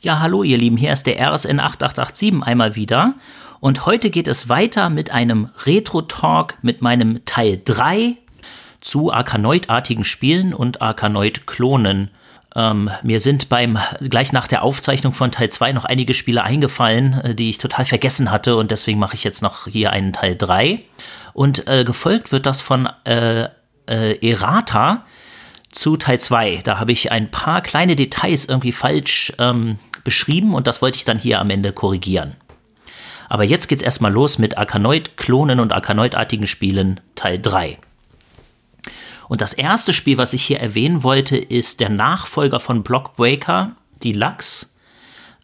[0.00, 3.14] Ja, hallo ihr Lieben, hier ist der RSN 8887 einmal wieder.
[3.58, 8.16] Und heute geht es weiter mit einem Retro-Talk mit meinem Teil 3
[8.80, 12.12] zu Arkanoid-artigen Spielen und Arkanoid-Klonen.
[12.54, 17.14] Ähm, mir sind beim, gleich nach der Aufzeichnung von Teil 2 noch einige Spiele eingefallen,
[17.14, 20.36] äh, die ich total vergessen hatte und deswegen mache ich jetzt noch hier einen Teil
[20.36, 20.80] 3.
[21.32, 23.48] Und äh, gefolgt wird das von äh,
[23.88, 25.04] äh, Errata
[25.78, 26.60] zu Teil 2.
[26.64, 31.04] Da habe ich ein paar kleine Details irgendwie falsch ähm, beschrieben und das wollte ich
[31.04, 32.34] dann hier am Ende korrigieren.
[33.28, 37.78] Aber jetzt geht's erstmal los mit Arkanoid-Klonen und Arkanoid-artigen Spielen Teil 3.
[39.28, 44.68] Und das erste Spiel, was ich hier erwähnen wollte, ist der Nachfolger von Blockbreaker Deluxe.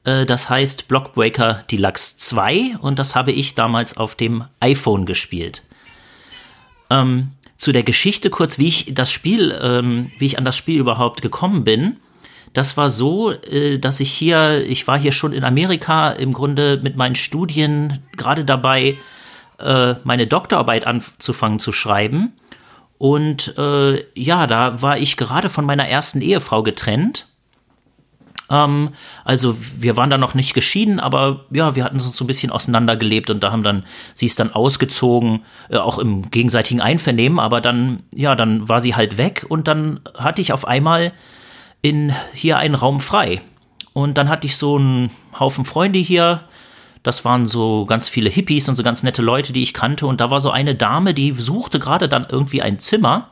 [0.03, 5.63] Äh, das heißt Blockbreaker Deluxe 2 und das habe ich damals auf dem iPhone gespielt.
[6.91, 10.79] Ähm, zu der Geschichte kurz, wie ich das Spiel, ähm, wie ich an das Spiel
[10.79, 11.97] überhaupt gekommen bin.
[12.53, 16.81] Das war so, äh, dass ich hier, ich war hier schon in Amerika im Grunde
[16.83, 18.97] mit meinen Studien gerade dabei,
[19.59, 22.33] äh, meine Doktorarbeit anzufangen zu schreiben.
[22.99, 27.29] Und äh, ja, da war ich gerade von meiner ersten Ehefrau getrennt.
[28.51, 28.91] Ähm,
[29.25, 32.51] also wir waren da noch nicht geschieden, aber ja, wir hatten uns so ein bisschen
[32.51, 37.61] auseinandergelebt und da haben dann, sie ist dann ausgezogen, äh, auch im gegenseitigen Einvernehmen, aber
[37.61, 41.13] dann, ja, dann war sie halt weg und dann hatte ich auf einmal
[41.83, 43.43] in hier einen Raum frei.
[43.93, 46.41] Und dann hatte ich so einen Haufen Freunde hier.
[47.03, 50.07] Das waren so ganz viele Hippies und so ganz nette Leute, die ich kannte.
[50.07, 53.29] Und da war so eine Dame, die suchte gerade dann irgendwie ein Zimmer.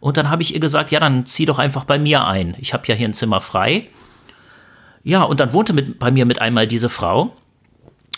[0.00, 2.56] Und dann habe ich ihr gesagt, ja, dann zieh doch einfach bei mir ein.
[2.58, 3.88] Ich habe ja hier ein Zimmer frei.
[5.02, 7.32] Ja, und dann wohnte mit, bei mir mit einmal diese Frau.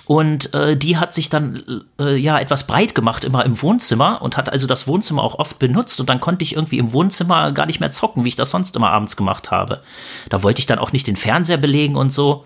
[0.05, 1.62] Und äh, die hat sich dann
[2.00, 5.60] äh, ja etwas breit gemacht immer im Wohnzimmer und hat also das Wohnzimmer auch oft
[5.60, 8.50] benutzt und dann konnte ich irgendwie im Wohnzimmer gar nicht mehr zocken, wie ich das
[8.50, 9.80] sonst immer abends gemacht habe.
[10.28, 12.44] Da wollte ich dann auch nicht den Fernseher belegen und so.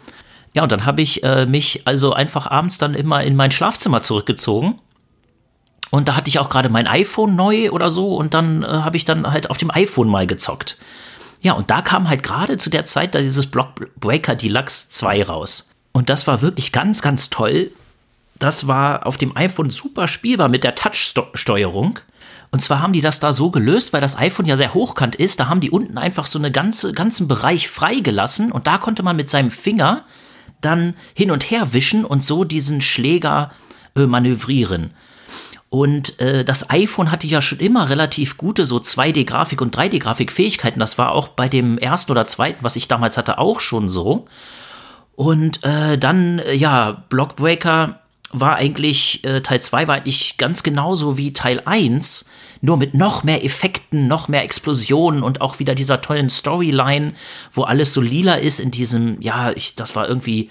[0.52, 4.02] Ja, und dann habe ich äh, mich also einfach abends dann immer in mein Schlafzimmer
[4.02, 4.78] zurückgezogen.
[5.90, 8.96] Und da hatte ich auch gerade mein iPhone neu oder so und dann äh, habe
[8.96, 10.76] ich dann halt auf dem iPhone mal gezockt.
[11.46, 15.70] Ja, und da kam halt gerade zu der Zeit da dieses Blockbreaker Deluxe 2 raus.
[15.92, 17.70] Und das war wirklich ganz, ganz toll.
[18.36, 22.00] Das war auf dem iPhone super spielbar mit der Touch-Steuerung.
[22.50, 25.38] Und zwar haben die das da so gelöst, weil das iPhone ja sehr hochkant ist.
[25.38, 29.14] Da haben die unten einfach so einen ganze, ganzen Bereich freigelassen und da konnte man
[29.14, 30.02] mit seinem Finger
[30.62, 33.52] dann hin und her wischen und so diesen Schläger
[33.94, 34.90] äh, manövrieren.
[35.68, 40.78] Und äh, das iPhone hatte ja schon immer relativ gute so 2D-Grafik und 3D-Grafik-Fähigkeiten.
[40.78, 44.26] Das war auch bei dem ersten oder zweiten, was ich damals hatte, auch schon so.
[45.16, 48.00] Und äh, dann, äh, ja, Blockbreaker
[48.32, 52.28] war eigentlich, äh, Teil 2 war eigentlich ganz genauso wie Teil 1,
[52.60, 57.12] nur mit noch mehr Effekten, noch mehr Explosionen und auch wieder dieser tollen Storyline,
[57.52, 60.50] wo alles so lila ist in diesem, ja, ich, das war irgendwie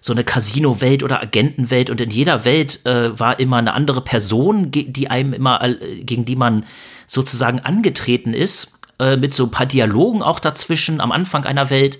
[0.00, 4.70] so eine Casino-Welt oder Agentenwelt und in jeder Welt äh, war immer eine andere Person,
[4.70, 6.64] die einem immer, äh, gegen die man
[7.06, 11.98] sozusagen angetreten ist, äh, mit so ein paar Dialogen auch dazwischen am Anfang einer Welt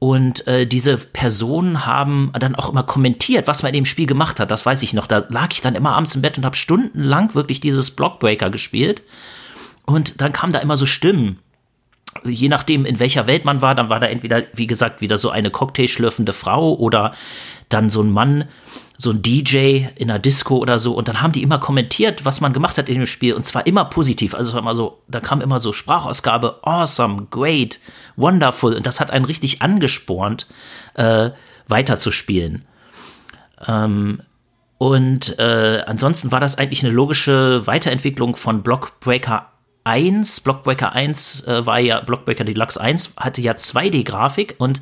[0.00, 4.40] und äh, diese Personen haben dann auch immer kommentiert, was man in dem Spiel gemacht
[4.40, 4.50] hat.
[4.50, 5.06] Das weiß ich noch.
[5.06, 9.02] Da lag ich dann immer abends im Bett und habe stundenlang wirklich dieses Blockbreaker gespielt.
[9.84, 11.38] Und dann kamen da immer so Stimmen.
[12.24, 15.30] Je nachdem, in welcher Welt man war, dann war da entweder, wie gesagt, wieder so
[15.30, 17.12] eine cocktailschlürfende Frau oder
[17.68, 18.44] dann so ein Mann,
[18.98, 22.40] so ein DJ in einer Disco oder so und dann haben die immer kommentiert, was
[22.40, 24.34] man gemacht hat in dem Spiel und zwar immer positiv.
[24.34, 27.80] Also es war immer so, da kam immer so Sprachausgabe, awesome, great,
[28.16, 30.46] wonderful und das hat einen richtig angespornt,
[30.94, 31.30] äh,
[31.68, 32.64] weiterzuspielen.
[33.66, 34.20] Ähm,
[34.76, 39.46] und äh, ansonsten war das eigentlich eine logische Weiterentwicklung von Blockbreaker
[39.90, 44.80] 1, Blockbreaker 1 äh, war ja, Blockbreaker Deluxe 1 hatte ja 2D-Grafik und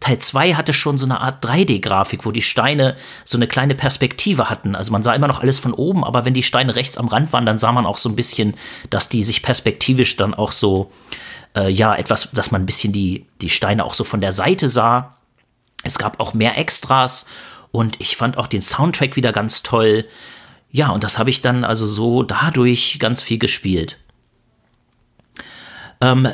[0.00, 4.50] Teil 2 hatte schon so eine Art 3D-Grafik, wo die Steine so eine kleine Perspektive
[4.50, 4.76] hatten.
[4.76, 7.32] Also man sah immer noch alles von oben, aber wenn die Steine rechts am Rand
[7.32, 8.54] waren, dann sah man auch so ein bisschen,
[8.90, 10.90] dass die sich perspektivisch dann auch so,
[11.56, 14.68] äh, ja, etwas, dass man ein bisschen die, die Steine auch so von der Seite
[14.68, 15.16] sah.
[15.84, 17.24] Es gab auch mehr Extras
[17.72, 20.04] und ich fand auch den Soundtrack wieder ganz toll.
[20.70, 23.98] Ja, und das habe ich dann also so dadurch ganz viel gespielt.
[26.00, 26.28] Ähm,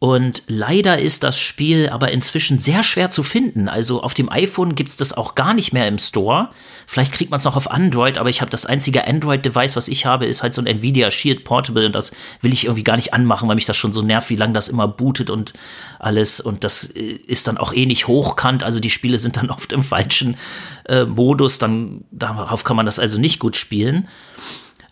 [0.00, 3.68] und leider ist das Spiel aber inzwischen sehr schwer zu finden.
[3.68, 6.50] Also auf dem iPhone gibt es das auch gar nicht mehr im Store.
[6.86, 10.06] Vielleicht kriegt man es noch auf Android, aber ich habe das einzige Android-Device, was ich
[10.06, 12.12] habe, ist halt so ein Nvidia Shield Portable und das
[12.42, 14.68] will ich irgendwie gar nicht anmachen, weil mich das schon so nervt, wie lange das
[14.68, 15.52] immer bootet und
[15.98, 16.40] alles.
[16.40, 18.62] Und das äh, ist dann auch eh nicht hochkant.
[18.62, 20.36] Also die Spiele sind dann oft im falschen
[20.84, 21.58] äh, Modus.
[21.58, 24.06] Dann darauf kann man das also nicht gut spielen.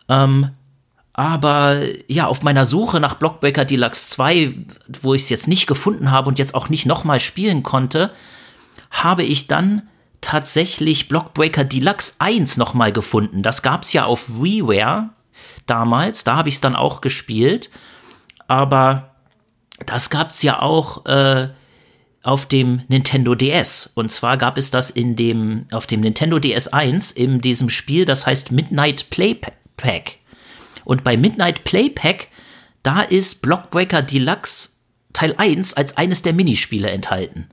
[0.08, 0.50] Ähm,
[1.18, 4.54] aber ja, auf meiner Suche nach Blockbreaker Deluxe 2,
[5.00, 8.10] wo ich es jetzt nicht gefunden habe und jetzt auch nicht nochmal spielen konnte,
[8.90, 9.88] habe ich dann
[10.20, 13.42] tatsächlich Blockbreaker Deluxe 1 nochmal gefunden.
[13.42, 15.08] Das gab es ja auf WiiWare
[15.66, 17.70] damals, da habe ich es dann auch gespielt.
[18.46, 19.14] Aber
[19.86, 21.48] das gab es ja auch äh,
[22.22, 23.90] auf dem Nintendo DS.
[23.94, 28.04] Und zwar gab es das in dem, auf dem Nintendo DS 1 in diesem Spiel,
[28.04, 30.19] das heißt Midnight Playpack.
[30.86, 32.28] Und bei Midnight Playpack,
[32.84, 34.70] da ist Blockbreaker Deluxe
[35.12, 37.48] Teil 1 als eines der Minispiele enthalten.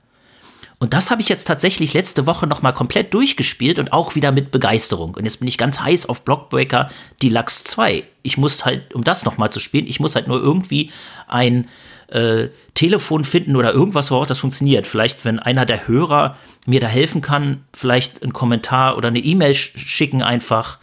[0.78, 4.52] Und das habe ich jetzt tatsächlich letzte Woche nochmal komplett durchgespielt und auch wieder mit
[4.52, 5.14] Begeisterung.
[5.14, 6.90] Und jetzt bin ich ganz heiß auf Blockbreaker
[7.22, 8.04] Deluxe 2.
[8.22, 10.92] Ich muss halt, um das nochmal zu spielen, ich muss halt nur irgendwie
[11.26, 11.68] ein
[12.08, 14.86] äh, Telefon finden oder irgendwas, worauf das funktioniert.
[14.86, 16.36] Vielleicht, wenn einer der Hörer
[16.66, 20.78] mir da helfen kann, vielleicht einen Kommentar oder eine E-Mail schicken einfach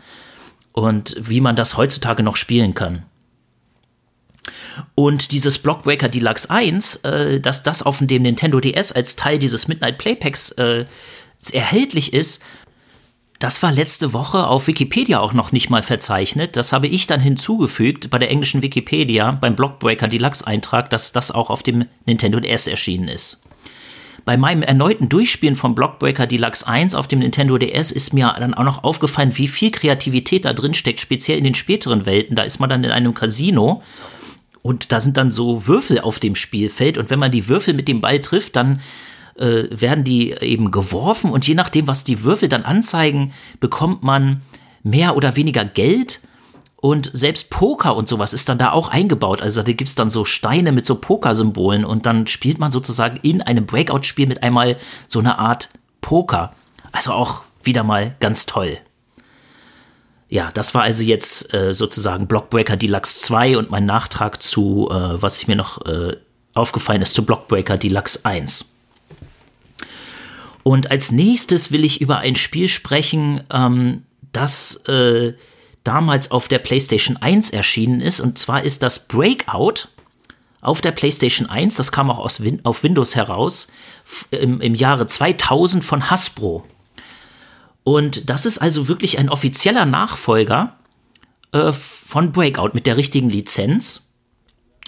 [0.72, 3.04] und wie man das heutzutage noch spielen kann.
[4.96, 9.68] Und dieses Blockbreaker Deluxe 1, äh, dass das auf dem Nintendo DS als Teil dieses
[9.68, 10.86] Midnight Playpacks äh,
[11.52, 12.44] erhältlich ist,
[13.40, 16.56] das war letzte Woche auf Wikipedia auch noch nicht mal verzeichnet.
[16.56, 21.32] Das habe ich dann hinzugefügt bei der englischen Wikipedia beim Blockbreaker Deluxe Eintrag, dass das
[21.32, 23.44] auch auf dem Nintendo DS erschienen ist.
[24.24, 28.54] Bei meinem erneuten Durchspielen von Blockbreaker Deluxe 1 auf dem Nintendo DS ist mir dann
[28.54, 32.36] auch noch aufgefallen, wie viel Kreativität da drin steckt, speziell in den späteren Welten.
[32.36, 33.82] Da ist man dann in einem Casino
[34.62, 37.88] und da sind dann so Würfel auf dem Spielfeld und wenn man die Würfel mit
[37.88, 38.82] dem Ball trifft, dann
[39.38, 44.42] äh, werden die eben geworfen und je nachdem, was die Würfel dann anzeigen, bekommt man
[44.84, 46.22] mehr oder weniger Geld.
[46.81, 49.42] Und selbst Poker und sowas ist dann da auch eingebaut.
[49.42, 53.18] Also da gibt es dann so Steine mit so Pokersymbolen und dann spielt man sozusagen
[53.22, 55.69] in einem Breakout-Spiel mit einmal so eine Art
[56.01, 56.54] Poker.
[56.92, 58.80] Also auch wieder mal ganz toll.
[60.28, 65.22] Ja, das war also jetzt äh, sozusagen Blockbreaker Deluxe 2 und mein Nachtrag zu, äh,
[65.22, 66.16] was mir noch äh,
[66.56, 68.74] aufgefallen ist, zu Blockbreaker Deluxe 1.
[70.63, 75.34] Und als nächstes will ich über ein Spiel sprechen, ähm, das äh,
[75.83, 78.19] damals auf der PlayStation 1 erschienen ist.
[78.19, 79.88] Und zwar ist das Breakout
[80.62, 81.75] auf der PlayStation 1.
[81.75, 83.68] Das kam auch aus Win auf Windows heraus
[84.30, 86.63] im, im Jahre 2000 von Hasbro.
[87.83, 90.78] Und das ist also wirklich ein offizieller Nachfolger
[91.51, 94.12] äh, von Breakout mit der richtigen Lizenz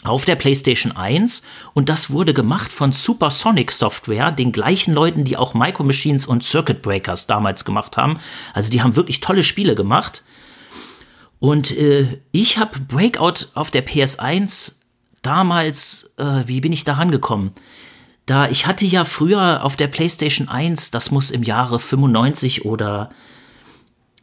[0.03, 1.43] auf der PlayStation 1
[1.73, 6.43] und das wurde gemacht von Supersonic Software, den gleichen Leuten, die auch Micro Machines und
[6.43, 8.17] Circuit Breakers damals gemacht haben.
[8.53, 10.23] Also die haben wirklich tolle Spiele gemacht.
[11.43, 14.75] Und äh, ich habe Breakout auf der PS1
[15.23, 17.51] damals, äh, wie bin ich da rangekommen?
[18.25, 23.09] Da ich hatte ja früher auf der PlayStation 1, das muss im Jahre 95 oder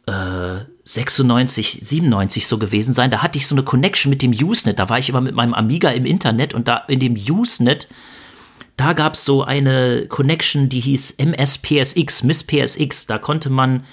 [0.07, 3.11] äh, 96, 97 so gewesen sein.
[3.11, 4.79] Da hatte ich so eine Connection mit dem Usenet.
[4.79, 7.87] Da war ich immer mit meinem Amiga im Internet und da in dem Usenet,
[8.77, 13.05] da gab es so eine Connection, die hieß MSPSX, Miss PSX.
[13.05, 13.83] Da konnte man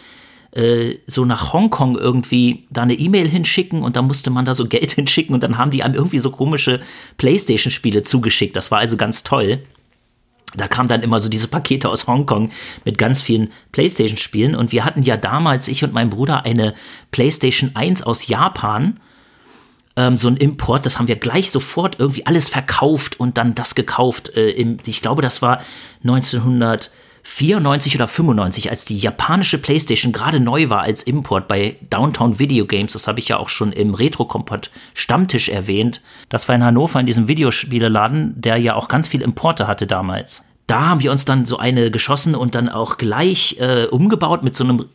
[1.06, 4.92] so nach Hongkong irgendwie da eine E-Mail hinschicken und da musste man da so Geld
[4.94, 6.80] hinschicken und dann haben die einem irgendwie so komische
[7.16, 8.56] Playstation-Spiele zugeschickt.
[8.56, 9.62] Das war also ganz toll
[10.54, 12.50] da kamen dann immer so diese Pakete aus Hongkong
[12.84, 14.54] mit ganz vielen PlayStation-Spielen.
[14.54, 16.74] Und wir hatten ja damals, ich und mein Bruder, eine
[17.10, 18.98] PlayStation 1 aus Japan.
[19.96, 23.74] Ähm, so ein Import, das haben wir gleich sofort irgendwie alles verkauft und dann das
[23.74, 24.36] gekauft.
[24.36, 25.60] Äh, ich glaube, das war
[26.02, 26.90] 1900.
[27.22, 32.66] 94 oder 95, als die japanische PlayStation gerade neu war als Import bei Downtown Video
[32.66, 36.00] Games, das habe ich ja auch schon im Retro-Kompott Stammtisch erwähnt.
[36.28, 40.44] Das war in Hannover in diesem Videospieleladen, der ja auch ganz viel Importe hatte damals.
[40.66, 44.54] Da haben wir uns dann so eine geschossen und dann auch gleich äh, umgebaut mit
[44.54, 44.86] so einem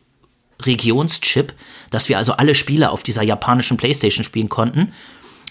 [0.62, 1.54] Regionschip,
[1.90, 4.94] dass wir also alle Spiele auf dieser japanischen PlayStation spielen konnten.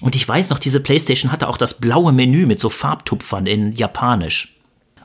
[0.01, 3.73] Und ich weiß noch, diese PlayStation hatte auch das blaue Menü mit so Farbtupfern in
[3.73, 4.57] Japanisch.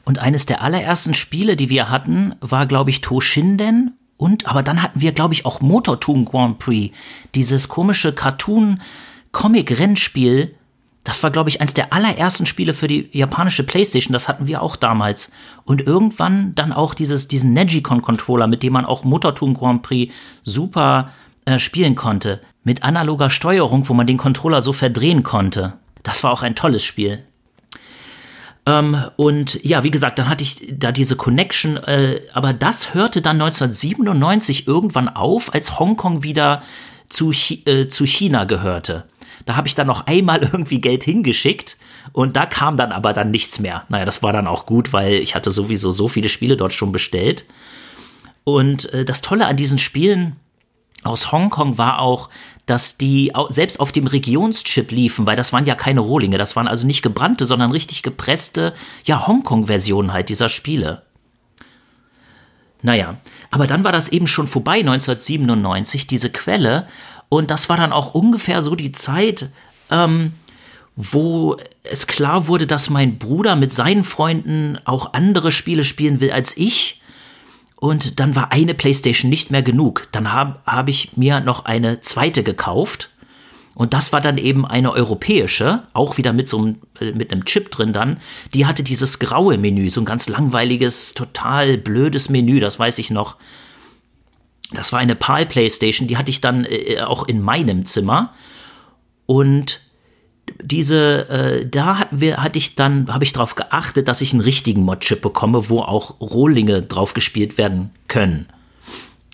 [0.07, 3.97] Und eines der allerersten Spiele, die wir hatten, war, glaube ich, Toshinden.
[4.15, 6.95] Und, aber dann hatten wir, glaube ich, auch Motortoon Grand Prix.
[7.35, 10.55] Dieses komische Cartoon-Comic-Rennspiel.
[11.03, 14.13] Das war, glaube ich, eines der allerersten Spiele für die japanische Playstation.
[14.13, 15.33] Das hatten wir auch damals.
[15.65, 20.13] Und irgendwann dann auch dieses, diesen Negicon-Controller, mit dem man auch Motortoon Grand Prix
[20.45, 21.11] super
[21.43, 22.39] äh, spielen konnte.
[22.63, 25.73] Mit analoger Steuerung, wo man den Controller so verdrehen konnte.
[26.03, 27.25] Das war auch ein tolles Spiel.
[28.67, 33.21] Ähm, und ja, wie gesagt, dann hatte ich da diese Connection, äh, aber das hörte
[33.21, 36.61] dann 1997 irgendwann auf, als Hongkong wieder
[37.07, 39.05] zu, Chi äh, zu China gehörte.
[39.45, 41.77] Da habe ich dann noch einmal irgendwie Geld hingeschickt
[42.11, 43.85] und da kam dann aber dann nichts mehr.
[43.87, 46.91] Naja, das war dann auch gut, weil ich hatte sowieso so viele Spiele dort schon
[46.91, 47.45] bestellt.
[48.43, 50.35] Und äh, das Tolle an diesen Spielen
[51.03, 52.29] aus Hongkong war auch,
[52.65, 56.67] dass die selbst auf dem Regionschip liefen, weil das waren ja keine Rohlinge, das waren
[56.67, 58.73] also nicht gebrannte, sondern richtig gepresste,
[59.05, 61.03] ja, Hongkong-Versionen halt dieser Spiele.
[62.81, 63.17] Naja,
[63.51, 66.87] aber dann war das eben schon vorbei, 1997, diese Quelle.
[67.29, 69.49] Und das war dann auch ungefähr so die Zeit,
[69.89, 70.33] ähm,
[70.95, 76.31] wo es klar wurde, dass mein Bruder mit seinen Freunden auch andere Spiele spielen will
[76.31, 77.01] als ich.
[77.79, 80.07] Und dann war eine Playstation nicht mehr genug.
[80.11, 83.11] Dann habe hab ich mir noch eine zweite gekauft.
[83.75, 87.45] Und das war dann eben eine europäische, auch wieder mit so einem, äh, mit einem
[87.45, 88.19] Chip drin dann.
[88.55, 93.11] Die hatte dieses graue Menü, so ein ganz langweiliges, total blödes Menü, das weiß ich
[93.11, 93.35] noch.
[94.71, 98.33] Das war eine PAL Playstation, die hatte ich dann äh, auch in meinem Zimmer.
[99.27, 99.81] Und
[100.61, 104.41] diese, äh, da hatten wir, hatte ich dann, habe ich darauf geachtet, dass ich einen
[104.41, 108.47] richtigen Mod-Chip bekomme, wo auch Rohlinge drauf gespielt werden können.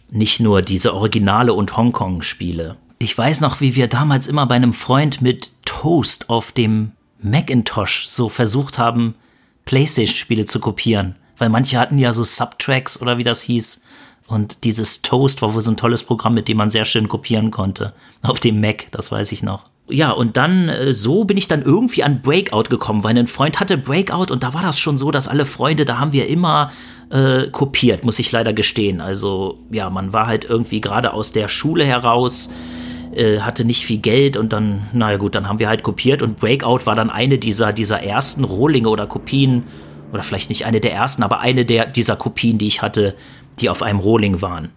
[0.10, 2.77] Nicht nur diese Originale und Hongkong-Spiele.
[3.00, 6.91] Ich weiß noch, wie wir damals immer bei einem Freund mit Toast auf dem
[7.22, 9.15] Macintosh so versucht haben,
[9.65, 11.15] PlayStation-Spiele zu kopieren.
[11.38, 13.86] Weil manche hatten ja so Subtracks oder wie das hieß.
[14.27, 17.51] Und dieses Toast war wohl so ein tolles Programm, mit dem man sehr schön kopieren
[17.51, 17.93] konnte.
[18.22, 21.62] Auf dem Mac, das weiß ich noch ja, und dann äh, so bin ich dann
[21.62, 25.12] irgendwie an Breakout gekommen, weil ein Freund hatte Breakout und da war das schon so,
[25.12, 26.72] dass alle Freunde, da haben wir immer
[27.10, 29.02] äh, kopiert, muss ich leider gestehen.
[29.02, 32.54] Also ja, man war halt irgendwie gerade aus der Schule heraus,
[33.13, 36.38] äh, hatte nicht viel Geld und dann, naja gut, dann haben wir halt kopiert und
[36.38, 39.63] Breakout war dann eine dieser, dieser ersten Rohlinge oder Kopien,
[40.13, 43.16] oder vielleicht nicht eine der ersten, aber eine der, dieser Kopien, die ich hatte,
[43.60, 44.70] die auf einem Rohling waren.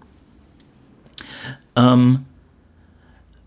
[1.76, 2.24] Ähm,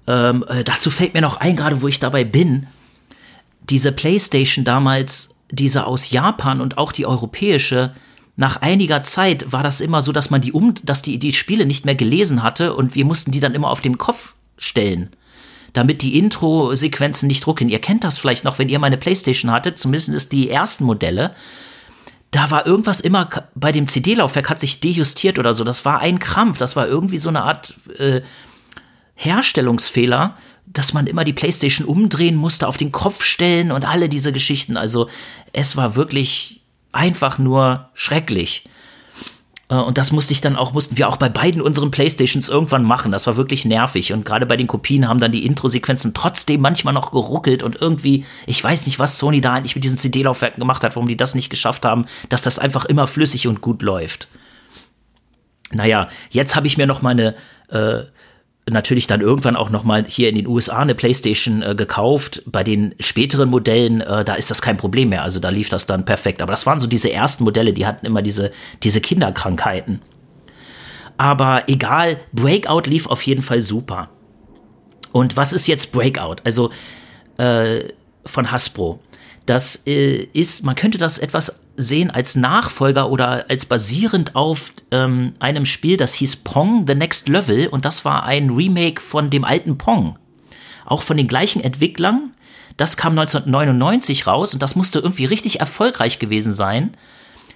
[0.09, 2.65] ähm, äh, dazu fällt mir noch ein, gerade wo ich dabei bin,
[3.69, 7.93] diese PlayStation damals, diese aus Japan und auch die europäische,
[8.35, 11.67] nach einiger Zeit war das immer so, dass man die um, dass die, die Spiele
[11.67, 15.09] nicht mehr gelesen hatte und wir mussten die dann immer auf den Kopf stellen,
[15.73, 17.69] damit die Intro-Sequenzen nicht drucken.
[17.69, 21.35] Ihr kennt das vielleicht noch, wenn ihr meine PlayStation hattet, zumindest die ersten Modelle.
[22.31, 25.63] Da war irgendwas immer bei dem CD-Laufwerk hat sich dejustiert oder so.
[25.63, 26.57] Das war ein Krampf.
[26.57, 28.21] Das war irgendwie so eine Art äh,
[29.19, 34.31] Herstellungsfehler, dass man immer die PlayStation umdrehen musste, auf den Kopf stellen und alle diese
[34.31, 34.77] Geschichten.
[34.77, 35.09] Also
[35.51, 36.61] es war wirklich
[36.93, 38.69] einfach nur schrecklich.
[39.67, 42.85] Äh, und das musste ich dann auch, mussten wir auch bei beiden unseren Playstations irgendwann
[42.85, 43.11] machen.
[43.11, 44.13] Das war wirklich nervig.
[44.13, 48.25] Und gerade bei den Kopien haben dann die Intro-Sequenzen trotzdem manchmal noch geruckelt und irgendwie,
[48.47, 51.35] ich weiß nicht, was Sony da eigentlich mit diesen CD-Laufwerken gemacht hat, warum die das
[51.35, 54.29] nicht geschafft haben, dass das einfach immer flüssig und gut läuft.
[55.71, 57.35] Naja, jetzt habe ich mir noch meine
[57.67, 58.03] äh,
[58.71, 62.43] natürlich dann irgendwann auch noch mal hier in den USA eine PlayStation äh, gekauft.
[62.45, 65.23] Bei den späteren Modellen, äh, da ist das kein Problem mehr.
[65.23, 66.41] Also da lief das dann perfekt.
[66.41, 68.51] Aber das waren so diese ersten Modelle, die hatten immer diese,
[68.83, 70.01] diese Kinderkrankheiten.
[71.17, 74.09] Aber egal, Breakout lief auf jeden Fall super.
[75.11, 76.37] Und was ist jetzt Breakout?
[76.43, 76.71] Also
[77.37, 77.89] äh,
[78.25, 78.99] von Hasbro.
[79.45, 85.33] Das äh, ist, man könnte das etwas sehen als Nachfolger oder als basierend auf ähm,
[85.39, 89.43] einem Spiel, das hieß Pong The Next Level und das war ein Remake von dem
[89.43, 90.17] alten Pong.
[90.85, 92.33] Auch von den gleichen Entwicklern.
[92.77, 96.95] Das kam 1999 raus und das musste irgendwie richtig erfolgreich gewesen sein,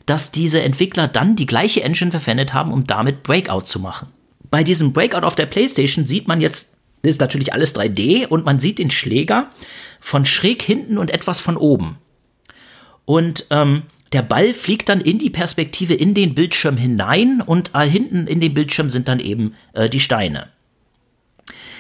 [0.06, 4.10] dass diese Entwickler dann die gleiche Engine verwendet haben, um damit Breakout zu machen.
[4.52, 8.60] Bei diesem Breakout auf der PlayStation sieht man jetzt, ist natürlich alles 3D und man
[8.60, 9.50] sieht den Schläger
[10.00, 11.98] von schräg hinten und etwas von oben.
[13.06, 13.84] Und ähm,
[14.14, 18.40] der Ball fliegt dann in die Perspektive in den Bildschirm hinein und äh, hinten in
[18.40, 20.50] dem Bildschirm sind dann eben äh, die Steine.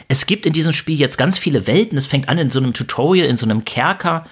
[0.07, 1.97] Es gibt in diesem Spiel jetzt ganz viele Welten.
[1.97, 4.25] Es fängt an in so einem Tutorial, in so einem Kerker.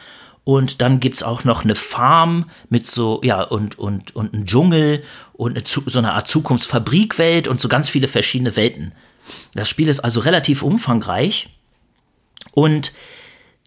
[0.43, 4.45] Und dann gibt es auch noch eine Farm mit so, ja, und, und, und ein
[4.45, 5.03] Dschungel
[5.33, 8.93] und eine, so eine Art Zukunftsfabrikwelt und so ganz viele verschiedene Welten.
[9.53, 11.55] Das Spiel ist also relativ umfangreich.
[12.53, 12.93] Und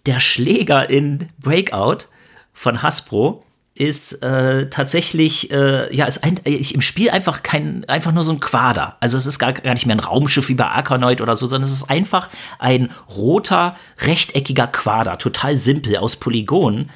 [0.05, 2.09] der Schläger in Breakout
[2.53, 3.45] von Hasbro
[3.77, 8.33] ist äh, tatsächlich, äh, ja, ist ein, ich, im Spiel einfach kein, einfach nur so
[8.33, 8.97] ein Quader.
[9.01, 11.69] Also es ist gar, gar nicht mehr ein Raumschiff wie bei Arkanoid oder so, sondern
[11.69, 16.91] es ist einfach ein roter, rechteckiger Quader, total simpel aus Polygonen.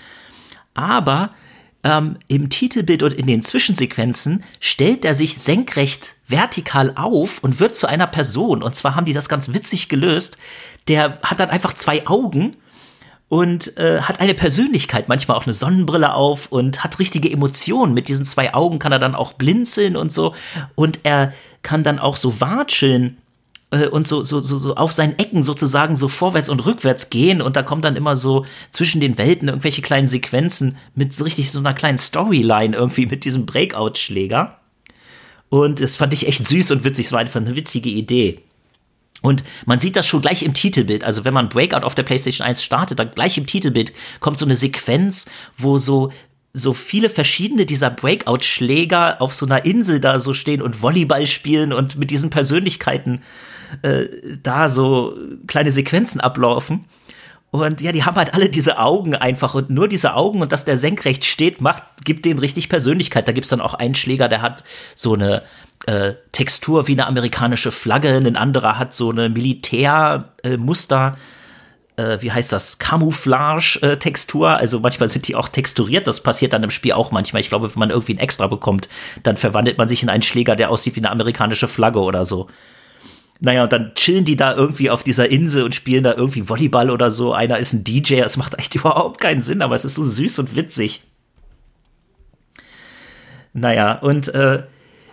[0.75, 1.31] Aber
[1.83, 7.75] ähm, im Titelbild und in den Zwischensequenzen stellt er sich senkrecht vertikal auf und wird
[7.75, 8.63] zu einer Person.
[8.63, 10.39] Und zwar haben die das ganz witzig gelöst.
[10.87, 12.57] Der hat dann einfach zwei Augen
[13.29, 17.93] und äh, hat eine Persönlichkeit, manchmal auch eine Sonnenbrille auf und hat richtige Emotionen.
[17.93, 20.35] Mit diesen zwei Augen kann er dann auch blinzeln und so.
[20.75, 21.33] Und er
[21.63, 23.19] kann dann auch so watscheln
[23.71, 27.43] äh, und so, so, so, so auf seinen Ecken sozusagen so vorwärts und rückwärts gehen.
[27.43, 31.51] Und da kommt dann immer so zwischen den Welten irgendwelche kleinen Sequenzen mit so richtig
[31.51, 34.59] so einer kleinen Storyline irgendwie mit diesem Breakout-Schläger.
[35.51, 37.07] Und das fand ich echt süß und witzig.
[37.07, 38.43] Es war einfach eine witzige Idee.
[39.21, 41.03] Und man sieht das schon gleich im Titelbild.
[41.03, 44.45] Also wenn man Breakout auf der PlayStation 1 startet, dann gleich im Titelbild kommt so
[44.45, 46.13] eine Sequenz, wo so
[46.55, 51.73] so viele verschiedene dieser Breakout-Schläger auf so einer Insel da so stehen und Volleyball spielen
[51.73, 53.23] und mit diesen Persönlichkeiten
[53.83, 54.07] äh,
[54.43, 56.87] da so kleine Sequenzen ablaufen.
[57.51, 60.67] Und ja, die haben halt alle diese Augen einfach und nur diese Augen und dass
[60.67, 63.27] der senkrecht steht, macht, gibt denen richtig Persönlichkeit.
[63.27, 64.65] Da gibt's dann auch einen Schläger, der hat
[64.95, 65.43] so eine
[65.87, 71.17] äh, Textur wie eine amerikanische Flagge, ein anderer hat so eine Militärmuster.
[71.97, 74.51] Äh, wie heißt das, Camouflage-Textur.
[74.51, 76.07] Also manchmal sind die auch texturiert.
[76.07, 77.41] Das passiert dann im Spiel auch manchmal.
[77.41, 78.89] Ich glaube, wenn man irgendwie ein Extra bekommt,
[79.25, 82.49] dann verwandelt man sich in einen Schläger, der aussieht wie eine amerikanische Flagge oder so.
[83.41, 86.91] Naja, und dann chillen die da irgendwie auf dieser Insel und spielen da irgendwie Volleyball
[86.91, 87.33] oder so.
[87.33, 90.41] Einer ist ein DJ, es macht echt überhaupt keinen Sinn, aber es ist so süß
[90.41, 91.03] und witzig.
[93.53, 94.63] Naja, und äh,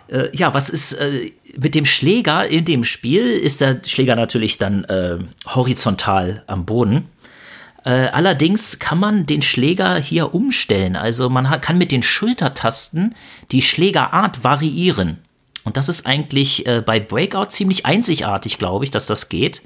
[0.08, 3.24] äh, ja, was ist äh, mit dem Schläger in dem Spiel?
[3.26, 7.08] Ist der Schläger natürlich dann äh, horizontal am Boden.
[7.84, 10.96] Äh, allerdings kann man den Schläger hier umstellen.
[10.96, 13.14] Also man kann mit den Schultertasten
[13.52, 15.18] die Schlägerart variieren.
[15.66, 19.62] Und das ist eigentlich äh, bei Breakout ziemlich einzigartig, glaube ich, dass das geht.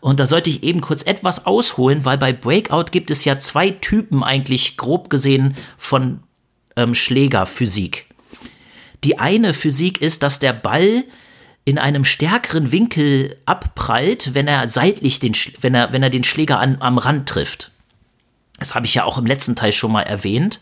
[0.00, 3.70] Und da sollte ich eben kurz etwas ausholen, weil bei Breakout gibt es ja zwei
[3.70, 6.22] Typen eigentlich grob gesehen von
[6.76, 8.06] ähm, Schlägerphysik.
[9.02, 11.02] Die eine Physik ist, dass der Ball
[11.64, 16.60] in einem stärkeren Winkel abprallt, wenn er seitlich den, wenn er, wenn er den Schläger
[16.60, 17.72] an, am Rand trifft.
[18.60, 20.60] Das habe ich ja auch im letzten Teil schon mal erwähnt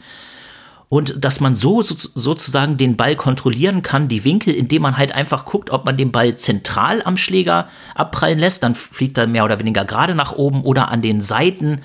[0.91, 5.13] und dass man so, so sozusagen den Ball kontrollieren kann, die Winkel, indem man halt
[5.13, 9.45] einfach guckt, ob man den Ball zentral am Schläger abprallen lässt, dann fliegt er mehr
[9.45, 11.83] oder weniger gerade nach oben oder an den Seiten,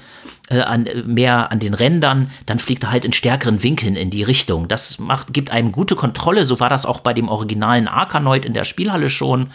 [0.49, 4.23] äh, an, mehr an den Rändern, dann fliegt er halt in stärkeren Winkeln in die
[4.23, 4.67] Richtung.
[4.67, 8.53] Das macht, gibt einem gute Kontrolle, so war das auch bei dem originalen Arkanoid in
[8.53, 9.49] der Spielhalle schon.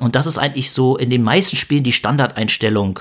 [0.00, 2.98] Und das ist eigentlich so in den meisten Spielen die Standardeinstellung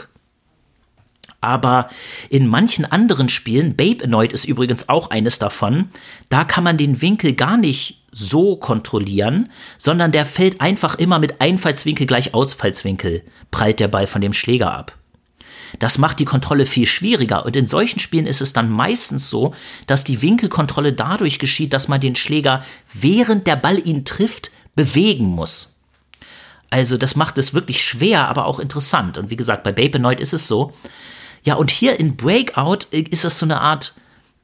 [1.41, 1.89] aber
[2.29, 5.89] in manchen anderen Spielen, Babe Annoyed ist übrigens auch eines davon,
[6.29, 11.39] da kann man den Winkel gar nicht so kontrollieren, sondern der fällt einfach immer mit
[11.39, 14.95] Einfallswinkel gleich Ausfallswinkel, prallt der Ball von dem Schläger ab.
[15.79, 19.53] Das macht die Kontrolle viel schwieriger und in solchen Spielen ist es dann meistens so,
[19.85, 25.25] dass die Winkelkontrolle dadurch geschieht, dass man den Schläger, während der Ball ihn trifft, bewegen
[25.25, 25.75] muss.
[26.69, 29.17] Also das macht es wirklich schwer, aber auch interessant.
[29.17, 30.73] Und wie gesagt, bei Babe Annoyed ist es so,
[31.47, 33.93] ja, und hier in Breakout äh, ist das so eine Art,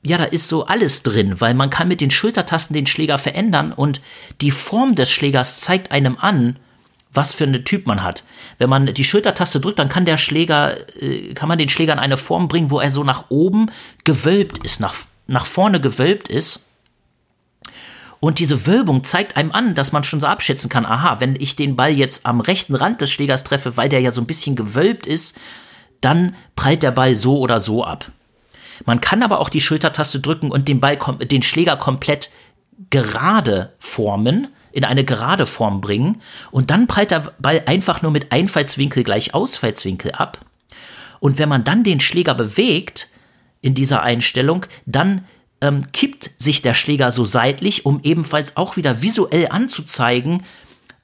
[0.03, 3.73] ja, da ist so alles drin, weil man kann mit den Schultertasten den Schläger verändern
[3.73, 3.99] und
[4.39, 6.55] die Form des Schlägers zeigt einem an,
[7.11, 8.23] was für eine Typ man hat.
[8.57, 11.99] Wenn man die Schultertaste drückt, dann kann der Schläger, äh, kann man den Schläger in
[11.99, 13.69] eine Form bringen, wo er so nach oben
[14.05, 14.95] gewölbt ist, nach,
[15.27, 16.67] nach vorne gewölbt ist.
[18.21, 21.57] Und diese Wölbung zeigt einem an, dass man schon so abschätzen kann, aha, wenn ich
[21.57, 24.55] den Ball jetzt am rechten Rand des Schlägers treffe, weil der ja so ein bisschen
[24.55, 25.37] gewölbt ist,
[26.03, 28.11] dann prallt der Ball so oder so ab.
[28.85, 32.29] Man kann aber auch die Schultertaste drücken und den Ball, den Schläger komplett
[32.89, 38.31] gerade formen, in eine gerade Form bringen und dann prallt der Ball einfach nur mit
[38.31, 40.39] Einfallswinkel gleich Ausfallswinkel ab.
[41.19, 43.09] Und wenn man dann den Schläger bewegt
[43.61, 45.25] in dieser Einstellung, dann
[45.61, 50.43] ähm, kippt sich der Schläger so seitlich, um ebenfalls auch wieder visuell anzuzeigen,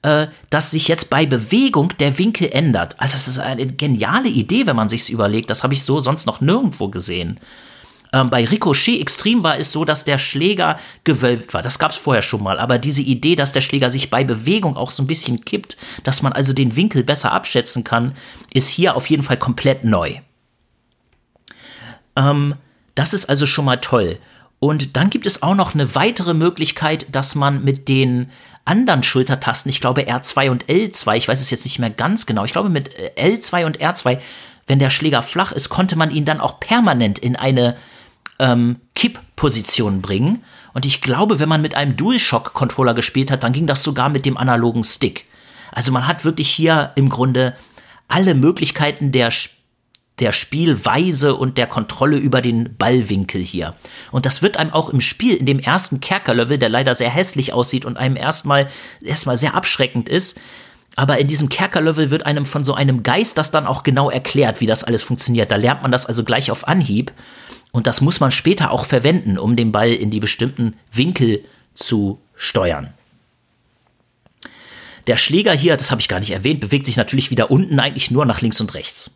[0.02, 2.96] äh, dass sich jetzt bei Bewegung der Winkel ändert.
[2.98, 5.50] Also das ist eine geniale Idee, wenn man sich's überlegt.
[5.50, 7.38] Das habe ich so sonst noch nirgendwo gesehen.
[8.12, 11.62] Ähm, bei Ricochet Extrem war es so, dass der Schläger gewölbt war.
[11.62, 12.58] Das gab es vorher schon mal.
[12.58, 16.22] Aber diese Idee, dass der Schläger sich bei Bewegung auch so ein bisschen kippt, dass
[16.22, 18.16] man also den Winkel besser abschätzen kann,
[18.52, 20.16] ist hier auf jeden Fall komplett neu.
[22.16, 22.54] Ähm,
[22.94, 24.18] das ist also schon mal toll.
[24.60, 28.30] Und dann gibt es auch noch eine weitere Möglichkeit, dass man mit den
[28.66, 32.44] anderen Schultertasten, ich glaube R2 und L2, ich weiß es jetzt nicht mehr ganz genau,
[32.44, 34.18] ich glaube mit äh, L2 und R2,
[34.66, 37.76] wenn der Schläger flach ist, konnte man ihn dann auch permanent in eine
[38.38, 40.44] ähm, Kippposition bringen.
[40.74, 44.26] Und ich glaube, wenn man mit einem DualShock-Controller gespielt hat, dann ging das sogar mit
[44.26, 45.26] dem analogen Stick.
[45.72, 47.56] Also man hat wirklich hier im Grunde
[48.08, 49.59] alle Möglichkeiten der Spiel
[50.18, 53.74] der Spielweise und der Kontrolle über den Ballwinkel hier.
[54.10, 57.52] Und das wird einem auch im Spiel, in dem ersten Kerkerlevel, der leider sehr hässlich
[57.52, 58.68] aussieht und einem erstmal,
[59.00, 60.40] erstmal sehr abschreckend ist,
[60.96, 64.60] aber in diesem Kerkerlevel wird einem von so einem Geist das dann auch genau erklärt,
[64.60, 65.50] wie das alles funktioniert.
[65.50, 67.12] Da lernt man das also gleich auf Anhieb.
[67.72, 71.44] Und das muss man später auch verwenden, um den Ball in die bestimmten Winkel
[71.74, 72.92] zu steuern.
[75.06, 78.10] Der Schläger hier, das habe ich gar nicht erwähnt, bewegt sich natürlich wieder unten eigentlich
[78.10, 79.12] nur nach links und rechts.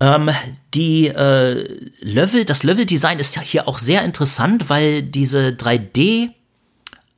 [0.00, 0.30] Ähm,
[0.74, 6.30] die äh, Level, das Level-Design ist hier auch sehr interessant, weil diese 3D,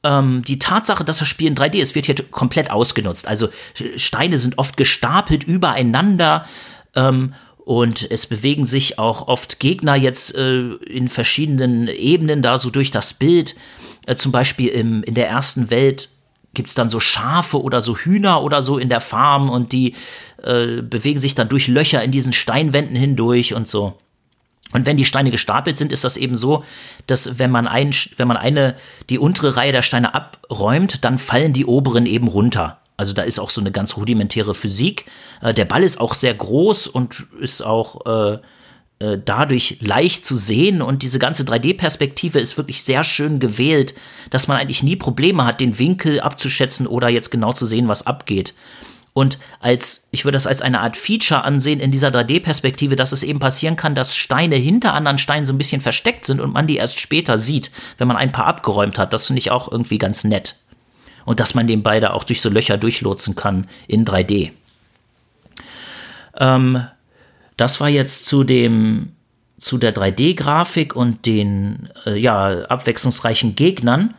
[0.03, 3.29] ähm, die Tatsache, dass das Spiel in 3D ist, wird hier komplett ausgenutzt.
[3.29, 3.49] Also
[3.97, 6.47] Steine sind oft gestapelt übereinander
[6.95, 12.71] ähm, Und es bewegen sich auch oft Gegner jetzt äh, in verschiedenen Ebenen da so
[12.71, 13.55] durch das Bild.
[14.07, 16.09] Äh, zum Beispiel im, in der ersten Welt
[16.55, 19.95] gibt es dann so Schafe oder so Hühner oder so in der Farm und die
[20.43, 23.95] äh, bewegen sich dann durch Löcher in diesen Steinwänden hindurch und so.
[24.73, 26.65] Und wenn die Steine gestapelt sind, ist das eben so,
[27.07, 28.75] dass wenn man, ein, wenn man eine,
[29.11, 32.79] die untere Reihe der Steine abräumt, dann fallen die oberen eben runter.
[32.97, 35.07] Also da ist auch so eine ganz rudimentäre Physik.
[35.41, 38.39] Äh, der Ball ist auch sehr groß und ist auch äh,
[39.03, 43.95] äh dadurch leicht zu sehen und diese ganze 3D-Perspektive ist wirklich sehr schön gewählt,
[44.31, 48.07] dass man eigentlich nie Probleme hat, den Winkel abzuschätzen oder jetzt genau zu sehen, was
[48.07, 48.55] abgeht.
[49.15, 53.23] Und als, ich würde das als eine Art Feature ansehen in dieser 3D-Perspektive, dass es
[53.23, 56.67] eben passieren kann, dass Steine hinter anderen Steinen so ein bisschen versteckt sind und man
[56.67, 59.13] die erst später sieht, wenn man ein paar abgeräumt hat.
[59.13, 60.57] Das finde ich auch irgendwie ganz nett.
[61.27, 64.53] Und dass man den beide auch durch so Löcher durchlotsen kann in 3D.
[66.39, 66.87] Ähm,
[67.63, 69.13] das war jetzt zu dem,
[69.57, 74.15] zu der 3D-Grafik und den, äh, ja, abwechslungsreichen Gegnern.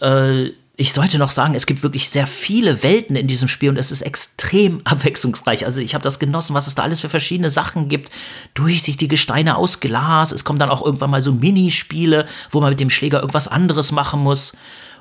[0.00, 3.78] Äh, ich sollte noch sagen, es gibt wirklich sehr viele Welten in diesem Spiel und
[3.78, 5.64] es ist extrem abwechslungsreich.
[5.64, 8.12] Also ich habe das genossen, was es da alles für verschiedene Sachen gibt.
[8.54, 10.30] Durchsichtige Steine aus Glas.
[10.30, 13.90] Es kommen dann auch irgendwann mal so Minispiele, wo man mit dem Schläger irgendwas anderes
[13.90, 14.56] machen muss.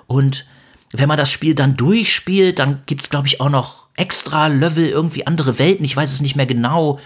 [0.08, 0.46] Und
[0.94, 4.88] wenn man das Spiel dann durchspielt, dann gibt es, glaube ich, auch noch extra Level,
[4.88, 5.86] irgendwie andere Welten.
[5.86, 7.00] Ich weiß es nicht mehr genau.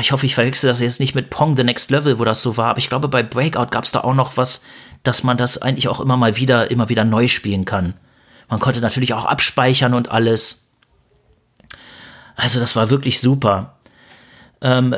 [0.00, 2.56] Ich hoffe, ich verwechsel das jetzt nicht mit Pong The Next Level, wo das so
[2.56, 2.70] war.
[2.70, 4.64] Aber ich glaube, bei Breakout gab es da auch noch was,
[5.04, 7.94] dass man das eigentlich auch immer mal wieder, immer wieder neu spielen kann.
[8.48, 10.70] Man konnte natürlich auch abspeichern und alles.
[12.34, 13.76] Also das war wirklich super.
[14.60, 14.94] Ähm,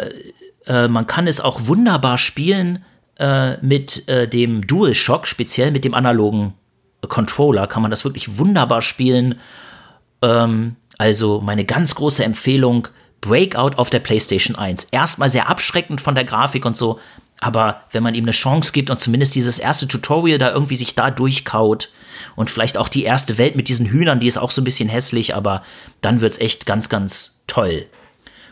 [0.67, 2.85] äh, man kann es auch wunderbar spielen
[3.19, 6.55] äh, mit äh, dem DualShock, speziell mit dem analogen
[7.07, 9.37] Controller kann man das wirklich wunderbar spielen.
[10.23, 12.89] Ähm, also meine ganz große Empfehlung,
[13.21, 14.85] Breakout auf der PlayStation 1.
[14.91, 17.01] Erstmal sehr abschreckend von der Grafik und so,
[17.41, 20.95] aber wenn man ihm eine Chance gibt und zumindest dieses erste Tutorial da irgendwie sich
[20.95, 21.91] da durchkaut
[22.37, 24.89] und vielleicht auch die erste Welt mit diesen Hühnern, die ist auch so ein bisschen
[24.89, 25.63] hässlich, aber
[26.01, 27.87] dann wird's echt ganz, ganz toll.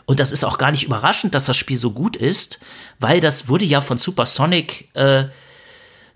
[0.05, 2.61] Und das ist auch gar nicht überraschend, dass das Spiel so gut ist,
[3.01, 5.25] weil das wurde ja von Supersonic äh,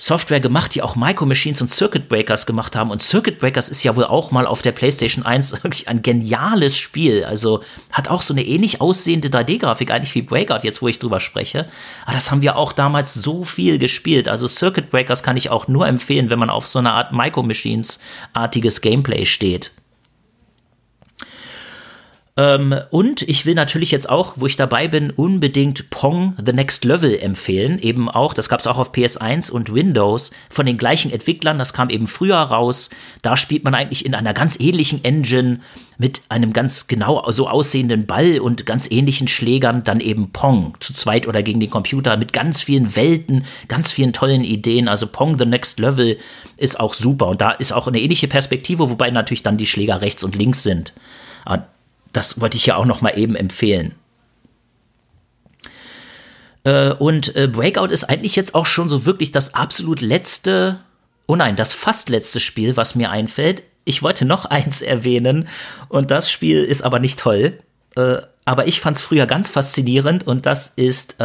[0.00, 2.90] Software gemacht, die auch Micro Machines und Circuit Breakers gemacht haben.
[2.90, 6.78] Und Circuit Breakers ist ja wohl auch mal auf der PlayStation 1 wirklich ein geniales
[6.78, 7.22] Spiel.
[7.24, 11.20] Also hat auch so eine ähnlich aussehende 3D-Grafik, eigentlich wie Breakout, jetzt wo ich drüber
[11.20, 11.66] spreche.
[12.06, 14.26] Aber das haben wir auch damals so viel gespielt.
[14.26, 17.42] Also Circuit Breakers kann ich auch nur empfehlen, wenn man auf so eine Art Micro
[17.42, 19.70] Machines-artiges Gameplay steht.
[22.40, 26.86] Ähm, und ich will natürlich jetzt auch, wo ich dabei bin, unbedingt Pong The Next
[26.86, 27.78] Level empfehlen.
[27.78, 31.58] Eben auch, das gab es auch auf PS1 und Windows von den gleichen Entwicklern.
[31.58, 32.88] Das kam eben früher raus.
[33.20, 35.60] Da spielt man eigentlich in einer ganz ähnlichen Engine
[35.98, 40.94] mit einem ganz genau so aussehenden Ball und ganz ähnlichen Schlägern dann eben Pong zu
[40.94, 44.88] zweit oder gegen den Computer mit ganz vielen Welten, ganz vielen tollen Ideen.
[44.88, 46.16] Also Pong The Next Level
[46.56, 50.00] ist auch super und da ist auch eine ähnliche Perspektive, wobei natürlich dann die Schläger
[50.00, 50.94] rechts und links sind.
[51.44, 51.66] Aber
[52.12, 53.94] das wollte ich ja auch noch mal eben empfehlen.
[56.64, 60.80] Äh, und äh, Breakout ist eigentlich jetzt auch schon so wirklich das absolut letzte,
[61.26, 63.62] oh nein, das fast letzte Spiel, was mir einfällt.
[63.84, 65.48] Ich wollte noch eins erwähnen
[65.88, 67.58] und das Spiel ist aber nicht toll.
[67.96, 71.18] Äh, aber ich fand es früher ganz faszinierend und das ist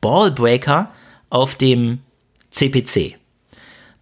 [0.00, 0.90] Ballbreaker
[1.28, 2.00] auf dem
[2.50, 3.16] CPC.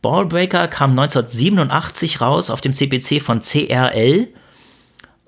[0.03, 4.29] Ballbreaker kam 1987 raus auf dem CPC von CRL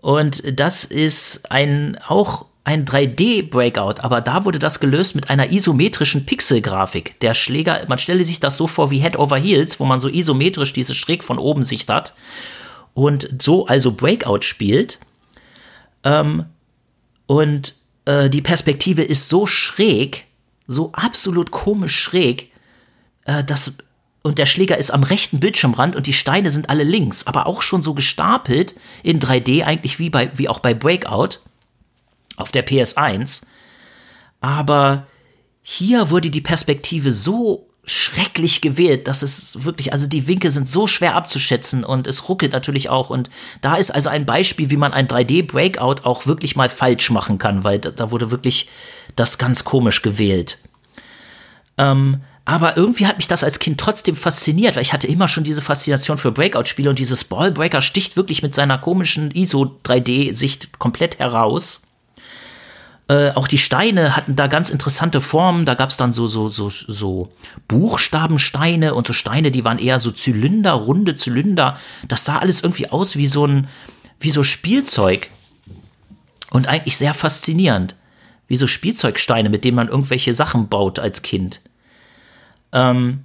[0.00, 6.26] und das ist ein auch ein 3D-Breakout, aber da wurde das gelöst mit einer isometrischen
[6.26, 7.18] Pixelgrafik.
[7.20, 10.08] Der Schläger, man stelle sich das so vor wie Head over Heels, wo man so
[10.08, 12.14] isometrisch diese schräg von oben Sicht hat
[12.94, 14.98] und so also Breakout spielt.
[16.04, 16.44] Ähm,
[17.26, 20.26] und äh, die Perspektive ist so schräg,
[20.66, 22.52] so absolut komisch schräg,
[23.24, 23.78] äh, dass
[24.22, 27.62] und der Schläger ist am rechten Bildschirmrand und die Steine sind alle links, aber auch
[27.62, 31.38] schon so gestapelt in 3D, eigentlich wie, bei, wie auch bei Breakout
[32.36, 33.46] auf der PS1.
[34.40, 35.06] Aber
[35.62, 40.86] hier wurde die Perspektive so schrecklich gewählt, dass es wirklich, also die Winkel sind so
[40.86, 43.08] schwer abzuschätzen und es ruckelt natürlich auch.
[43.08, 43.30] Und
[43.62, 47.64] da ist also ein Beispiel, wie man ein 3D-Breakout auch wirklich mal falsch machen kann,
[47.64, 48.68] weil da, da wurde wirklich
[49.16, 50.58] das ganz komisch gewählt.
[51.78, 52.20] Ähm,
[52.50, 55.62] aber irgendwie hat mich das als Kind trotzdem fasziniert, weil ich hatte immer schon diese
[55.62, 61.82] Faszination für Breakout-Spiele und dieses Ballbreaker sticht wirklich mit seiner komischen ISO-3D-Sicht komplett heraus.
[63.08, 65.64] Äh, auch die Steine hatten da ganz interessante Formen.
[65.64, 67.28] Da gab es dann so, so, so, so
[67.68, 71.78] Buchstabensteine und so Steine, die waren eher so Zylinder, runde Zylinder.
[72.08, 73.68] Das sah alles irgendwie aus wie so ein,
[74.18, 75.30] wie so Spielzeug.
[76.50, 77.94] Und eigentlich sehr faszinierend
[78.48, 81.60] wie so Spielzeugsteine, mit denen man irgendwelche Sachen baut als Kind.
[82.72, 83.24] Ähm,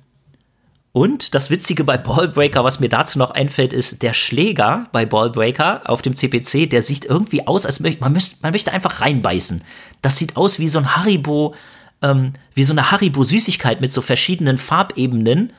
[0.96, 5.82] und das Witzige bei Ballbreaker, was mir dazu noch einfällt, ist der Schläger bei Ballbreaker
[5.90, 9.62] auf dem CPC, der sieht irgendwie aus, als möchte man, müsste, man möchte einfach reinbeißen.
[10.02, 11.54] Das sieht aus wie so ein Haribo,
[12.02, 15.52] ähm, wie so eine Haribo-Süßigkeit mit so verschiedenen Farbebenen.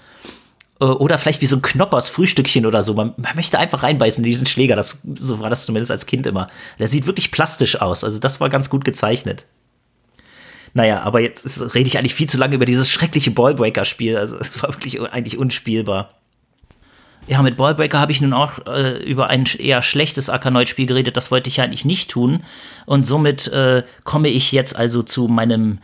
[0.81, 2.95] Äh, oder vielleicht wie so ein Knoppers Frühstückchen oder so.
[2.95, 4.75] Man, man, möchte einfach reinbeißen in diesen Schläger.
[4.75, 6.49] Das, so war das zumindest als Kind immer.
[6.79, 8.05] Der sieht wirklich plastisch aus.
[8.05, 9.45] Also das war ganz gut gezeichnet.
[10.77, 14.19] Naja, aber jetzt ist, rede ich eigentlich viel zu lange über dieses schreckliche Ballbreaker-Spiel.
[14.19, 16.11] Also es war wirklich eigentlich unspielbar.
[17.27, 21.17] Ja, mit Ballbreaker habe ich nun auch äh, über ein eher schlechtes Arkanoid-Spiel geredet.
[21.17, 22.43] Das wollte ich ja eigentlich nicht tun.
[22.85, 25.79] Und somit äh, komme ich jetzt also zu meinem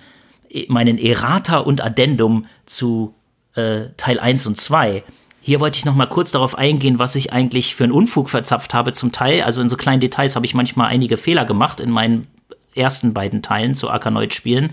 [0.68, 3.14] meinen Errata und Addendum zu
[3.54, 5.02] äh, Teil 1 und 2.
[5.40, 8.74] Hier wollte ich noch mal kurz darauf eingehen, was ich eigentlich für einen Unfug verzapft
[8.74, 9.42] habe zum Teil.
[9.42, 12.26] Also in so kleinen Details habe ich manchmal einige Fehler gemacht in meinen
[12.74, 14.72] ersten beiden Teilen zu Arkanoid spielen.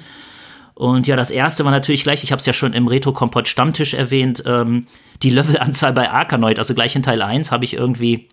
[0.76, 3.94] Und ja, das erste war natürlich gleich, ich habe es ja schon im Retro-Kompott Stammtisch
[3.94, 4.88] erwähnt, ähm,
[5.24, 8.30] die Levelanzahl bei Arkanoid, also gleich in Teil 1 habe ich irgendwie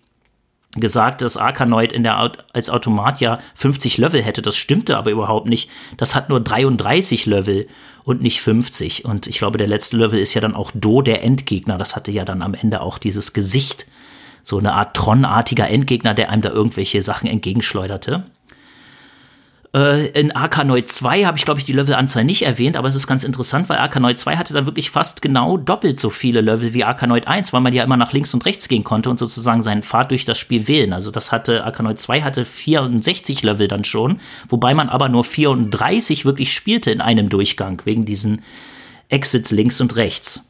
[0.79, 4.41] gesagt, dass Arkanoid in der als Automat ja 50 Level hätte.
[4.41, 5.69] Das stimmte aber überhaupt nicht.
[5.97, 7.67] Das hat nur 33 Level
[8.03, 9.05] und nicht 50.
[9.05, 11.77] Und ich glaube, der letzte Level ist ja dann auch Do, der Endgegner.
[11.77, 13.87] Das hatte ja dann am Ende auch dieses Gesicht.
[14.43, 18.25] So eine Art Tron-artiger Endgegner, der einem da irgendwelche Sachen entgegenschleuderte.
[19.75, 23.07] Äh, in Arkanoid 2 habe ich, glaube ich, die Levelanzahl nicht erwähnt, aber es ist
[23.07, 26.83] ganz interessant, weil Arkanoid 2 hatte dann wirklich fast genau doppelt so viele Level wie
[26.83, 29.83] Arkanoid 1, weil man ja immer nach links und rechts gehen konnte und sozusagen seinen
[29.83, 30.93] Pfad durch das Spiel wählen.
[30.93, 36.25] Also das hatte, Arkanoid 2 hatte 64 Level dann schon, wobei man aber nur 34
[36.25, 38.43] wirklich spielte in einem Durchgang, wegen diesen
[39.09, 40.43] Exits links und rechts.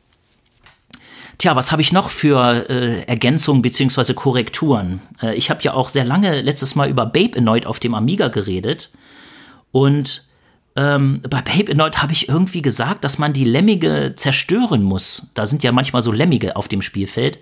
[1.37, 4.13] Tja, was habe ich noch für äh, Ergänzungen bzw.
[4.13, 5.01] Korrekturen?
[5.21, 8.29] Äh, ich habe ja auch sehr lange letztes Mal über Babe Annoyed auf dem Amiga
[8.29, 8.89] geredet.
[9.71, 10.23] Und
[10.75, 15.31] ähm, bei Babe Annoyed habe ich irgendwie gesagt, dass man die Lemmige zerstören muss.
[15.35, 17.39] Da sind ja manchmal so Lemmige auf dem Spielfeld.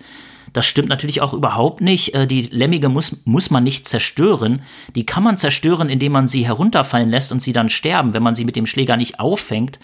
[0.52, 2.14] Das stimmt natürlich auch überhaupt nicht.
[2.14, 4.62] Äh, die Lemmige muss, muss man nicht zerstören.
[4.94, 8.34] Die kann man zerstören, indem man sie herunterfallen lässt und sie dann sterben, wenn man
[8.34, 9.78] sie mit dem Schläger nicht auffängt.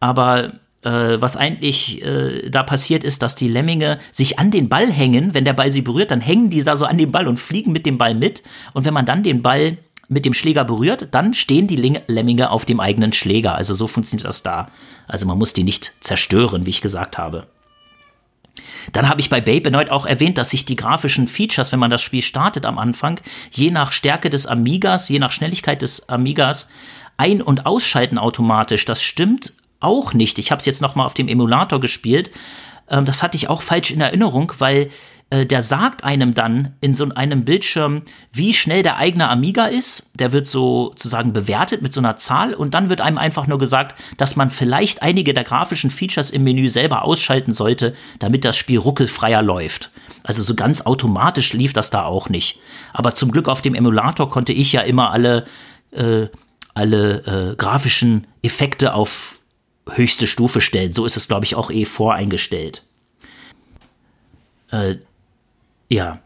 [0.00, 4.90] Aber äh, was eigentlich äh, da passiert ist, dass die Lemminge sich an den Ball
[4.90, 5.34] hängen.
[5.34, 7.72] Wenn der Ball sie berührt, dann hängen die da so an den Ball und fliegen
[7.72, 8.42] mit dem Ball mit.
[8.72, 12.64] Und wenn man dann den Ball mit dem Schläger berührt, dann stehen die Lemminge auf
[12.64, 13.54] dem eigenen Schläger.
[13.54, 14.68] Also so funktioniert das da.
[15.08, 17.46] Also man muss die nicht zerstören, wie ich gesagt habe.
[18.92, 21.90] Dann habe ich bei Babe erneut auch erwähnt, dass sich die grafischen Features, wenn man
[21.90, 26.68] das Spiel startet am Anfang, je nach Stärke des Amigas, je nach Schnelligkeit des Amigas
[27.16, 28.84] ein- und ausschalten automatisch.
[28.84, 30.38] Das stimmt auch nicht.
[30.38, 32.30] Ich habe es jetzt noch mal auf dem Emulator gespielt.
[32.88, 34.90] Ähm, das hatte ich auch falsch in Erinnerung, weil
[35.32, 40.10] äh, der sagt einem dann in so einem Bildschirm, wie schnell der eigene Amiga ist.
[40.14, 43.98] Der wird sozusagen bewertet mit so einer Zahl und dann wird einem einfach nur gesagt,
[44.18, 48.78] dass man vielleicht einige der grafischen Features im Menü selber ausschalten sollte, damit das Spiel
[48.78, 49.90] ruckelfreier läuft.
[50.22, 52.60] Also so ganz automatisch lief das da auch nicht.
[52.92, 55.46] Aber zum Glück auf dem Emulator konnte ich ja immer alle,
[55.92, 56.26] äh,
[56.74, 59.38] alle äh, grafischen Effekte auf
[59.90, 60.92] höchste Stufe stellen.
[60.92, 62.84] So ist es, glaube ich, auch eh voreingestellt.
[64.70, 64.96] Äh,
[65.88, 66.20] ja.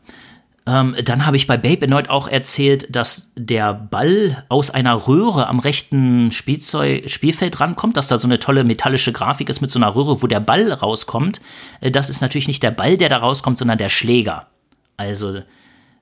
[0.69, 5.47] Ähm, dann habe ich bei Babe erneut auch erzählt, dass der Ball aus einer Röhre
[5.47, 9.79] am rechten Spielzeug, Spielfeld rankommt, dass da so eine tolle metallische Grafik ist mit so
[9.79, 11.41] einer Röhre, wo der Ball rauskommt.
[11.81, 14.49] Äh, das ist natürlich nicht der Ball, der da rauskommt, sondern der Schläger.
[14.97, 15.43] Also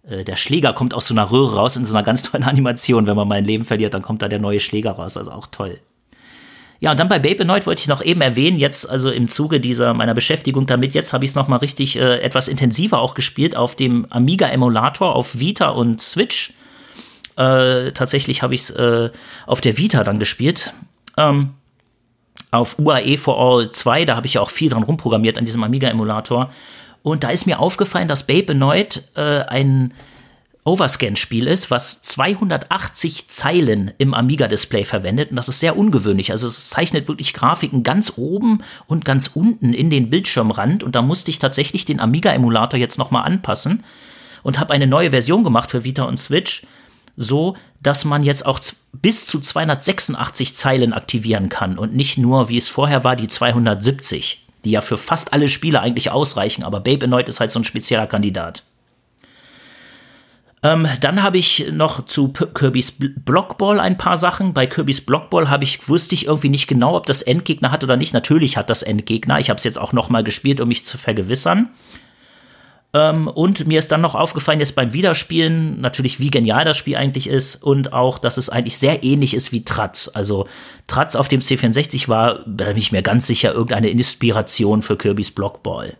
[0.09, 3.07] äh, der Schläger kommt aus so einer Röhre raus in so einer ganz tollen Animation.
[3.07, 5.17] Wenn man mal ein Leben verliert, dann kommt da der neue Schläger raus.
[5.17, 5.79] Also auch toll.
[6.85, 9.59] Ja, und dann bei Babe Annoyed wollte ich noch eben erwähnen, jetzt also im Zuge
[9.59, 13.15] dieser meiner Beschäftigung damit, jetzt habe ich es noch mal richtig äh, etwas intensiver auch
[13.15, 16.53] gespielt auf dem Amiga Emulator auf Vita und Switch.
[17.37, 19.09] Äh, tatsächlich habe ich es äh,
[19.47, 20.75] auf der Vita dann gespielt.
[21.17, 21.55] Ähm,
[22.51, 25.65] auf UAE for All 2, da habe ich ja auch viel dran rumprogrammiert an diesem
[25.65, 26.53] Amiga Emulator.
[27.03, 29.95] Und da ist mir aufgefallen, dass Babe Annoyed äh, ein
[30.65, 35.31] Overscan-Spiel ist, was 280 Zeilen im Amiga-Display verwendet.
[35.31, 36.31] Und das ist sehr ungewöhnlich.
[36.31, 40.83] Also es zeichnet wirklich Grafiken ganz oben und ganz unten in den Bildschirmrand.
[40.83, 43.85] Und da musste ich tatsächlich den Amiga-Emulator jetzt nochmal anpassen
[44.43, 46.67] und habe eine neue Version gemacht für Vita und Switch,
[47.17, 48.61] so dass man jetzt auch
[48.93, 54.47] bis zu 286 Zeilen aktivieren kann und nicht nur, wie es vorher war, die 270,
[54.65, 56.65] die ja für fast alle Spiele eigentlich ausreichen.
[56.65, 58.63] Aber Babe Annoyed ist halt so ein spezieller Kandidat.
[60.65, 64.55] Ähm, dann habe ich noch zu P Kirby's Blockball ein paar Sachen.
[64.55, 67.99] Bei Kirby's Blockball habe ich wusste ich irgendwie nicht genau, ob das Endgegner hat oder
[67.99, 68.15] nicht.
[68.15, 69.39] Natürlich hat das Endgegner.
[69.39, 71.69] Ich habe es jetzt auch noch mal gespielt, um mich zu vergewissern.
[72.95, 76.97] Ähm, und mir ist dann noch aufgefallen, jetzt beim Wiederspielen, natürlich, wie genial das Spiel
[76.97, 80.11] eigentlich ist und auch, dass es eigentlich sehr ähnlich ist wie Tratz.
[80.15, 80.49] Also
[80.87, 85.31] Tratz auf dem C64 war, da bin ich mir ganz sicher, irgendeine Inspiration für Kirby's
[85.31, 85.95] Blockball.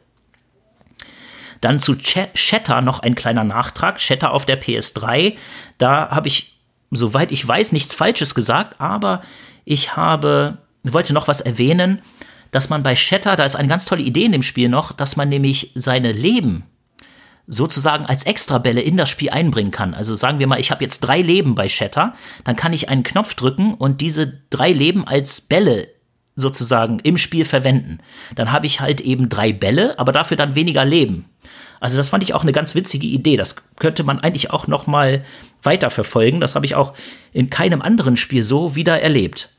[1.65, 3.99] Dann zu Ch Shatter noch ein kleiner Nachtrag.
[3.99, 5.35] Shatter auf der PS3.
[5.79, 9.23] Da habe ich, soweit ich weiß, nichts Falsches gesagt, aber
[9.65, 12.03] ich habe, wollte noch was erwähnen,
[12.51, 15.17] dass man bei Shatter, da ist eine ganz tolle Idee in dem Spiel noch, dass
[15.17, 16.65] man nämlich seine Leben
[17.47, 19.95] sozusagen als Extrabälle in das Spiel einbringen kann.
[19.95, 23.03] Also sagen wir mal, ich habe jetzt drei Leben bei Shatter, dann kann ich einen
[23.05, 25.89] Knopf drücken und diese drei Leben als Bälle
[26.37, 27.99] sozusagen im Spiel verwenden.
[28.35, 31.27] Dann habe ich halt eben drei Bälle, aber dafür dann weniger Leben.
[31.81, 33.37] Also das fand ich auch eine ganz witzige Idee.
[33.37, 35.25] Das könnte man eigentlich auch noch mal
[35.63, 36.41] weiterverfolgen.
[36.41, 36.95] Das habe ich auch
[37.33, 39.51] in keinem anderen Spiel so wieder erlebt.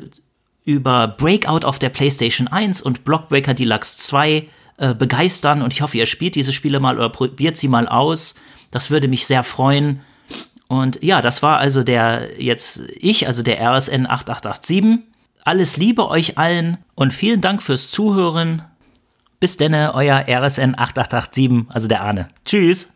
[0.65, 5.97] über Breakout auf der PlayStation 1 und Blockbreaker Deluxe 2 äh, begeistern und ich hoffe,
[5.97, 8.35] ihr spielt diese Spiele mal oder probiert sie mal aus.
[8.71, 10.01] Das würde mich sehr freuen.
[10.67, 15.05] Und ja, das war also der jetzt ich, also der RSN 8887.
[15.43, 18.63] Alles Liebe euch allen und vielen Dank fürs Zuhören.
[19.39, 22.27] Bis denne, euer RSN 8887, also der Arne.
[22.45, 22.91] Tschüss.